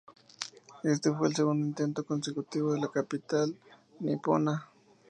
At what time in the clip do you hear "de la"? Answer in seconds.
2.73-2.87